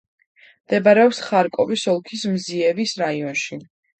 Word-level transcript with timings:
მდებარეობს 0.67 1.19
ხარკოვის 1.25 1.85
ოლქის 1.93 2.25
ზმიევის 2.45 2.97
რაიონში. 3.05 3.61